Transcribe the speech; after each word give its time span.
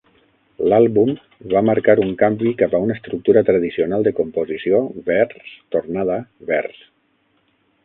L'àlbum 0.71 1.11
va 1.51 1.61
marcar 1.69 1.95
un 2.05 2.13
canvi 2.21 2.53
cap 2.63 2.73
a 2.77 2.79
una 2.87 2.95
estructura 3.01 3.45
tradicional 3.51 4.09
de 4.09 4.15
composició 4.21 4.81
vers-tornada-vers. 5.13 6.83